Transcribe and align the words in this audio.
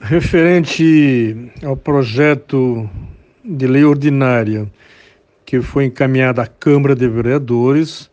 Referente 0.00 1.50
ao 1.62 1.76
projeto 1.76 2.88
de 3.44 3.66
lei 3.66 3.84
ordinária 3.84 4.70
que 5.44 5.60
foi 5.60 5.86
encaminhado 5.86 6.40
à 6.40 6.46
Câmara 6.46 6.94
de 6.94 7.08
Vereadores, 7.08 8.08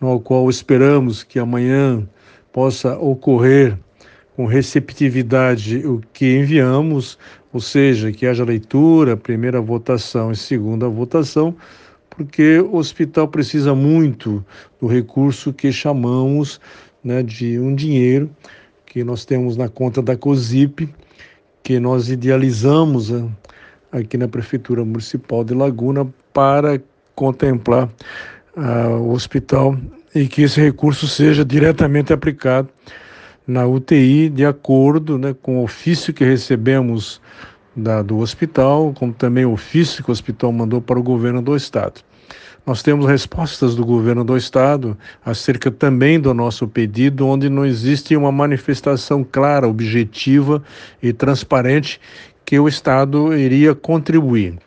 no 0.00 0.18
qual 0.18 0.48
esperamos 0.48 1.22
que 1.22 1.38
amanhã 1.38 2.08
possa 2.50 2.96
ocorrer 2.98 3.78
com 4.34 4.46
receptividade 4.46 5.86
o 5.86 6.00
que 6.14 6.38
enviamos, 6.38 7.18
ou 7.52 7.60
seja, 7.60 8.10
que 8.10 8.26
haja 8.26 8.42
leitura, 8.42 9.14
primeira 9.14 9.60
votação 9.60 10.32
e 10.32 10.36
segunda 10.36 10.88
votação, 10.88 11.54
porque 12.08 12.58
o 12.58 12.76
hospital 12.76 13.28
precisa 13.28 13.74
muito 13.74 14.44
do 14.80 14.86
recurso 14.86 15.52
que 15.52 15.70
chamamos 15.70 16.58
né, 17.04 17.22
de 17.22 17.58
um 17.58 17.74
dinheiro 17.74 18.30
que 18.92 19.02
nós 19.02 19.24
temos 19.24 19.56
na 19.56 19.70
conta 19.70 20.02
da 20.02 20.14
COSIP, 20.14 20.86
que 21.62 21.80
nós 21.80 22.10
idealizamos 22.10 23.08
né, 23.08 23.26
aqui 23.90 24.18
na 24.18 24.28
Prefeitura 24.28 24.84
Municipal 24.84 25.42
de 25.42 25.54
Laguna 25.54 26.06
para 26.30 26.78
contemplar 27.14 27.88
uh, 28.54 28.98
o 29.00 29.12
hospital 29.12 29.78
e 30.14 30.28
que 30.28 30.42
esse 30.42 30.60
recurso 30.60 31.08
seja 31.08 31.42
diretamente 31.42 32.12
aplicado 32.12 32.68
na 33.46 33.66
UTI 33.66 34.28
de 34.28 34.44
acordo 34.44 35.16
né, 35.16 35.34
com 35.40 35.60
o 35.60 35.64
ofício 35.64 36.12
que 36.12 36.22
recebemos 36.22 37.18
da, 37.74 38.02
do 38.02 38.18
hospital, 38.18 38.92
como 38.94 39.14
também 39.14 39.46
o 39.46 39.52
ofício 39.52 40.04
que 40.04 40.10
o 40.10 40.12
hospital 40.12 40.52
mandou 40.52 40.82
para 40.82 41.00
o 41.00 41.02
governo 41.02 41.40
do 41.40 41.56
estado. 41.56 42.02
Nós 42.64 42.80
temos 42.80 43.06
respostas 43.06 43.74
do 43.74 43.84
governo 43.84 44.22
do 44.22 44.36
estado 44.36 44.96
acerca 45.24 45.68
também 45.68 46.20
do 46.20 46.32
nosso 46.32 46.68
pedido, 46.68 47.26
onde 47.26 47.48
não 47.48 47.66
existe 47.66 48.16
uma 48.16 48.30
manifestação 48.30 49.24
clara, 49.24 49.66
objetiva 49.66 50.62
e 51.02 51.12
transparente 51.12 52.00
que 52.44 52.58
o 52.58 52.68
estado 52.68 53.36
iria 53.36 53.74
contribuir. 53.74 54.58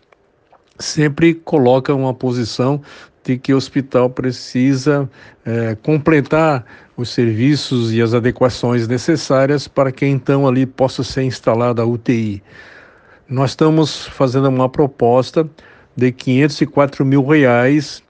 Sempre 0.78 1.34
coloca 1.34 1.94
uma 1.94 2.14
posição 2.14 2.82
de 3.24 3.38
que 3.38 3.54
o 3.54 3.58
hospital 3.58 4.10
precisa 4.10 5.10
é, 5.46 5.76
completar 5.82 6.66
os 6.98 7.10
serviços 7.10 7.94
e 7.94 8.02
as 8.02 8.14
adequações 8.14 8.90
necessárias 8.90 9.70
para 9.70 9.92
que 9.92 10.06
então 10.06 10.46
ali 10.46 10.66
possa 10.66 11.02
ser 11.02 11.24
instalada 11.24 11.82
a 11.82 11.86
UTI. 11.86 12.44
Nós 13.28 13.52
estamos 13.52 14.06
fazendo 14.06 14.50
uma 14.50 14.68
proposta 14.68 15.50
de 15.96 16.12
504 16.12 17.06
mil 17.06 17.26
reais 17.26 18.04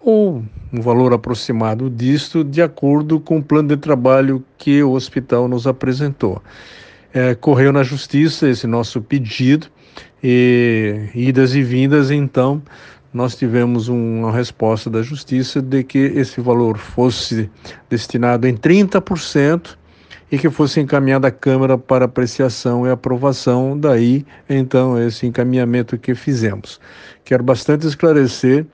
ou 0.00 0.44
um 0.72 0.80
valor 0.80 1.12
aproximado 1.12 1.88
disto, 1.88 2.44
de 2.44 2.60
acordo 2.60 3.18
com 3.20 3.38
o 3.38 3.42
plano 3.42 3.68
de 3.68 3.76
trabalho 3.76 4.44
que 4.56 4.82
o 4.82 4.92
hospital 4.92 5.48
nos 5.48 5.66
apresentou. 5.66 6.42
É, 7.12 7.34
correu 7.34 7.72
na 7.72 7.82
justiça 7.82 8.48
esse 8.48 8.66
nosso 8.66 9.00
pedido 9.00 9.68
e 10.22 11.08
idas 11.14 11.54
e 11.54 11.62
vindas, 11.62 12.10
então 12.10 12.62
nós 13.12 13.34
tivemos 13.34 13.88
uma 13.88 14.30
resposta 14.30 14.90
da 14.90 15.02
Justiça 15.02 15.62
de 15.62 15.82
que 15.82 15.98
esse 15.98 16.40
valor 16.40 16.76
fosse 16.76 17.50
destinado 17.88 18.46
em 18.46 18.54
30% 18.54 19.77
e 20.30 20.38
que 20.38 20.50
fosse 20.50 20.80
encaminhado 20.80 21.26
à 21.26 21.30
Câmara 21.30 21.78
para 21.78 22.04
apreciação 22.04 22.86
e 22.86 22.90
aprovação, 22.90 23.78
daí 23.78 24.26
então 24.48 25.00
esse 25.00 25.26
encaminhamento 25.26 25.96
que 25.96 26.14
fizemos. 26.14 26.80
Quero 27.24 27.42
bastante 27.42 27.86
esclarecer 27.86 28.66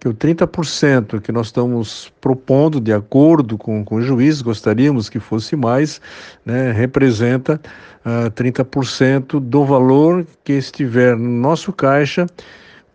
que 0.00 0.08
o 0.08 0.14
30% 0.14 1.20
que 1.20 1.32
nós 1.32 1.46
estamos 1.46 2.12
propondo, 2.20 2.80
de 2.80 2.92
acordo 2.92 3.58
com, 3.58 3.84
com 3.84 3.96
o 3.96 4.02
juiz, 4.02 4.40
gostaríamos 4.40 5.08
que 5.08 5.18
fosse 5.18 5.56
mais, 5.56 6.00
né, 6.46 6.70
representa 6.70 7.60
uh, 8.04 8.26
ah, 8.26 8.30
30% 8.30 9.40
do 9.40 9.64
valor 9.64 10.24
que 10.44 10.52
estiver 10.52 11.16
no 11.16 11.28
nosso 11.28 11.72
caixa 11.72 12.26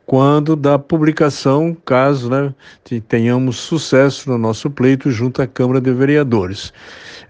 quando 0.06 0.56
da 0.56 0.78
publicação, 0.78 1.76
caso 1.86 2.30
né, 2.30 2.54
tenhamos 3.08 3.58
sucesso 3.58 4.30
no 4.30 4.38
nosso 4.38 4.70
pleito 4.70 5.10
junto 5.10 5.42
à 5.42 5.48
Câmara 5.48 5.80
de 5.80 5.92
Vereadores. 5.94 6.74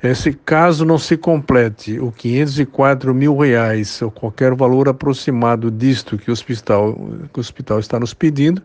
Esse 0.02 0.34
caso 0.34 0.84
não 0.84 0.98
se 0.98 1.16
complete 1.16 2.00
o 2.00 2.12
504 2.12 3.14
mil 3.14 3.38
reais 3.38 4.02
ou 4.02 4.12
qualquer 4.12 4.54
valor 4.54 4.90
aproximado 4.90 5.72
disto 5.72 6.18
que 6.18 6.30
o 6.30 6.34
hospital, 6.34 6.94
que 7.32 7.40
o 7.40 7.42
hospital 7.42 7.80
está 7.80 8.00
nos 8.00 8.14
pedindo, 8.14 8.62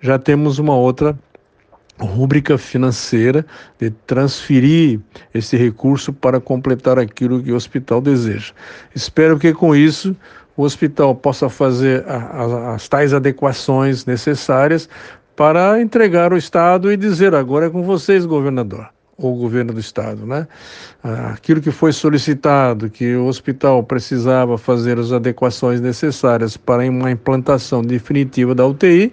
já 0.00 0.18
temos 0.18 0.58
uma 0.58 0.76
outra 0.76 1.18
rúbrica 1.98 2.58
financeira 2.58 3.44
de 3.78 3.90
transferir 3.90 5.00
esse 5.32 5.56
recurso 5.56 6.12
para 6.12 6.38
completar 6.38 6.98
aquilo 6.98 7.42
que 7.42 7.50
o 7.50 7.56
hospital 7.56 8.00
deseja. 8.00 8.52
Espero 8.94 9.38
que 9.38 9.52
com 9.52 9.74
isso 9.74 10.14
o 10.56 10.62
hospital 10.62 11.14
possa 11.14 11.48
fazer 11.48 12.04
as 12.74 12.88
tais 12.88 13.12
adequações 13.12 14.06
necessárias 14.06 14.88
para 15.34 15.80
entregar 15.80 16.32
o 16.32 16.36
Estado 16.36 16.90
e 16.90 16.96
dizer 16.96 17.34
agora 17.34 17.66
é 17.66 17.70
com 17.70 17.82
vocês, 17.82 18.24
governador 18.24 18.88
ou 19.18 19.34
governo 19.34 19.72
do 19.72 19.80
estado, 19.80 20.26
né? 20.26 20.46
Aquilo 21.32 21.60
que 21.60 21.70
foi 21.70 21.92
solicitado, 21.92 22.90
que 22.90 23.16
o 23.16 23.24
hospital 23.26 23.82
precisava 23.82 24.58
fazer 24.58 24.98
as 24.98 25.10
adequações 25.10 25.80
necessárias 25.80 26.56
para 26.56 26.88
uma 26.88 27.10
implantação 27.10 27.82
definitiva 27.82 28.54
da 28.54 28.66
UTI, 28.66 29.12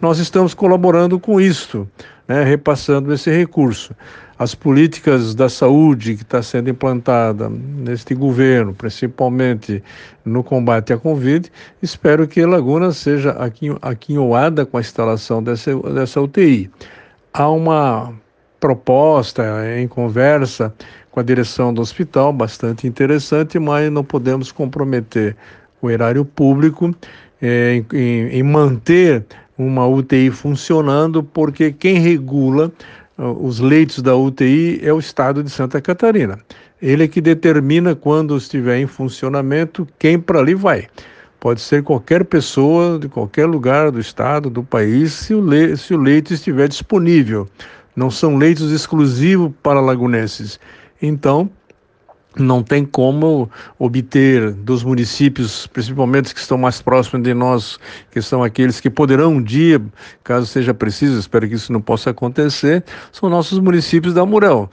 nós 0.00 0.18
estamos 0.18 0.52
colaborando 0.52 1.18
com 1.18 1.40
isto, 1.40 1.88
né? 2.28 2.44
repassando 2.44 3.12
esse 3.12 3.30
recurso 3.30 3.94
as 4.38 4.54
políticas 4.54 5.34
da 5.34 5.48
saúde 5.48 6.14
que 6.14 6.22
está 6.22 6.42
sendo 6.42 6.68
implantada 6.68 7.48
neste 7.48 8.14
governo, 8.14 8.74
principalmente 8.74 9.82
no 10.24 10.44
combate 10.44 10.92
à 10.92 10.98
Covid, 10.98 11.50
espero 11.82 12.28
que 12.28 12.44
Laguna 12.44 12.92
seja 12.92 13.36
aquinhoada 13.80 14.66
com 14.66 14.76
a 14.76 14.80
instalação 14.80 15.42
dessa, 15.42 15.74
dessa 15.74 16.20
UTI. 16.20 16.70
Há 17.32 17.48
uma 17.48 18.12
proposta 18.60 19.42
em 19.78 19.88
conversa 19.88 20.74
com 21.10 21.20
a 21.20 21.22
direção 21.22 21.72
do 21.72 21.80
hospital, 21.80 22.32
bastante 22.32 22.86
interessante, 22.86 23.58
mas 23.58 23.90
não 23.90 24.04
podemos 24.04 24.52
comprometer 24.52 25.34
o 25.80 25.90
erário 25.90 26.26
público 26.26 26.94
eh, 27.40 27.82
em, 27.92 28.28
em 28.28 28.42
manter 28.42 29.24
uma 29.58 29.86
UTI 29.86 30.30
funcionando, 30.30 31.22
porque 31.22 31.72
quem 31.72 31.98
regula 31.98 32.70
os 33.18 33.60
leitos 33.60 34.02
da 34.02 34.14
UTI 34.14 34.80
é 34.82 34.92
o 34.92 34.98
Estado 34.98 35.42
de 35.42 35.50
Santa 35.50 35.80
Catarina. 35.80 36.38
Ele 36.80 37.04
é 37.04 37.08
que 37.08 37.20
determina 37.20 37.94
quando 37.94 38.36
estiver 38.36 38.78
em 38.78 38.86
funcionamento 38.86 39.88
quem 39.98 40.18
para 40.18 40.40
ali 40.40 40.54
vai. 40.54 40.86
Pode 41.40 41.60
ser 41.60 41.82
qualquer 41.82 42.24
pessoa 42.24 42.98
de 42.98 43.08
qualquer 43.08 43.46
lugar 43.46 43.90
do 43.90 44.00
estado, 44.00 44.50
do 44.50 44.62
país, 44.62 45.12
se 45.12 45.32
o, 45.32 45.40
le 45.40 45.76
se 45.76 45.94
o 45.94 45.98
leito 45.98 46.34
estiver 46.34 46.68
disponível. 46.68 47.48
Não 47.94 48.10
são 48.10 48.36
leitos 48.36 48.70
exclusivos 48.72 49.50
para 49.62 49.80
lagunenses. 49.80 50.60
Então, 51.00 51.50
não 52.38 52.62
tem 52.62 52.84
como 52.84 53.50
obter 53.78 54.52
dos 54.52 54.84
municípios, 54.84 55.66
principalmente 55.66 56.34
que 56.34 56.40
estão 56.40 56.58
mais 56.58 56.82
próximos 56.82 57.22
de 57.24 57.34
nós, 57.34 57.78
que 58.10 58.20
são 58.20 58.42
aqueles 58.42 58.80
que 58.80 58.90
poderão 58.90 59.34
um 59.34 59.42
dia, 59.42 59.80
caso 60.22 60.46
seja 60.46 60.74
preciso, 60.74 61.18
espero 61.18 61.48
que 61.48 61.54
isso 61.54 61.72
não 61.72 61.80
possa 61.80 62.10
acontecer, 62.10 62.84
são 63.10 63.28
nossos 63.28 63.58
municípios 63.58 64.14
da 64.14 64.24
Murel. 64.24 64.70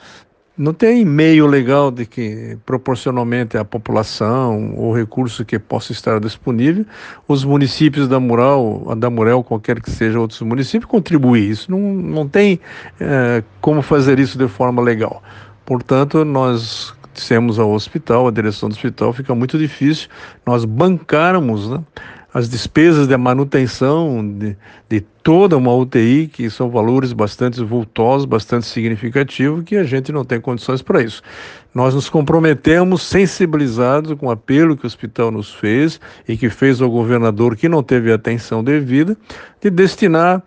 Não 0.56 0.72
tem 0.72 1.04
meio 1.04 1.48
legal 1.48 1.90
de 1.90 2.06
que, 2.06 2.60
proporcionalmente 2.64 3.58
à 3.58 3.66
população, 3.66 4.76
ou 4.76 4.94
recurso 4.94 5.44
que 5.44 5.58
possa 5.58 5.92
estar 5.92 6.20
disponível, 6.20 6.86
os 7.28 7.44
municípios 7.44 8.08
da 8.08 8.20
Mural, 8.20 8.94
da 8.96 9.10
Murel, 9.10 9.44
qualquer 9.44 9.82
que 9.82 9.90
seja 9.90 10.20
outros 10.20 10.40
municípios, 10.42 10.86
contribuir. 10.88 11.50
Isso 11.50 11.72
não, 11.72 11.80
não 11.80 12.28
tem 12.28 12.60
é, 13.00 13.44
como 13.60 13.82
fazer 13.82 14.20
isso 14.20 14.38
de 14.38 14.48
forma 14.48 14.80
legal. 14.80 15.24
Portanto, 15.66 16.24
nós 16.24 16.94
dissemos 17.14 17.60
ao 17.60 17.72
hospital, 17.72 18.28
a 18.28 18.32
direção 18.32 18.70
do 18.70 18.74
hospital, 18.74 19.14
fica 19.14 19.34
muito 19.36 19.58
difícil 19.58 20.10
nós 20.46 20.66
bancarmos 20.66 21.70
né, 21.70 21.80
as 22.34 22.50
despesas 22.50 23.08
de 23.08 23.16
manutenção 23.16 24.28
de, 24.28 24.58
de 24.90 25.02
toda 25.22 25.56
uma 25.56 25.74
UTI, 25.74 26.28
que 26.28 26.50
são 26.50 26.68
valores 26.70 27.14
bastante 27.14 27.64
vultosos, 27.64 28.26
bastante 28.26 28.66
significativos, 28.66 29.64
que 29.64 29.76
a 29.76 29.84
gente 29.84 30.12
não 30.12 30.26
tem 30.26 30.42
condições 30.42 30.82
para 30.82 31.04
isso. 31.04 31.22
Nós 31.74 31.94
nos 31.94 32.10
comprometemos, 32.10 33.04
sensibilizados 33.04 34.18
com 34.18 34.28
o 34.28 34.32
apelo 34.32 34.76
que 34.76 34.84
o 34.84 34.88
hospital 34.88 35.30
nos 35.30 35.54
fez 35.54 36.00
e 36.28 36.36
que 36.36 36.50
fez 36.50 36.82
ao 36.82 36.90
governador, 36.90 37.56
que 37.56 37.70
não 37.70 37.84
teve 37.84 38.12
atenção 38.12 38.64
devida, 38.64 39.16
de 39.62 39.70
destinar 39.70 40.42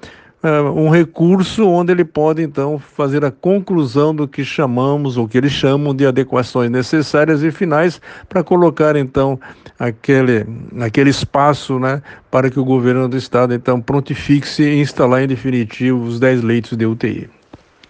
um 0.74 0.88
recurso 0.88 1.66
onde 1.66 1.92
ele 1.92 2.04
pode 2.04 2.42
então 2.42 2.78
fazer 2.78 3.24
a 3.24 3.30
conclusão 3.30 4.14
do 4.14 4.28
que 4.28 4.44
chamamos, 4.44 5.16
ou 5.16 5.26
que 5.26 5.36
eles 5.38 5.52
chamam 5.52 5.94
de 5.94 6.06
adequações 6.06 6.70
necessárias 6.70 7.42
e 7.42 7.50
finais 7.50 8.00
para 8.28 8.42
colocar 8.42 8.96
então 8.96 9.38
aquele, 9.78 10.46
aquele 10.80 11.10
espaço 11.10 11.78
né, 11.78 12.02
para 12.30 12.50
que 12.50 12.60
o 12.60 12.64
governo 12.64 13.08
do 13.08 13.16
estado 13.16 13.54
então 13.54 13.80
prontifique-se 13.80 14.62
e 14.62 14.80
instalar 14.80 15.22
em 15.22 15.28
definitivo 15.28 16.04
os 16.04 16.20
10 16.20 16.42
leitos 16.42 16.76
de 16.76 16.86
UTI. 16.86 17.28